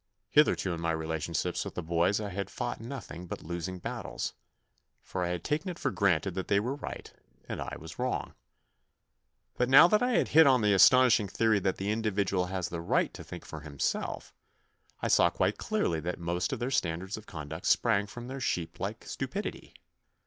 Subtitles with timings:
[0.31, 4.33] Hitherto in my relationships with the boys I had fought nothing but losing battles,
[5.03, 7.13] for I had taken it for granted that they were right
[7.47, 8.33] and I was wrong.
[9.57, 12.81] But now that I had hit on the astonishing theory that the individual has the
[12.81, 14.33] right to think for him self,
[15.03, 18.79] I saw quite clearly that most of their standards of conduct sprang from their sheep
[18.79, 19.71] like stupidity.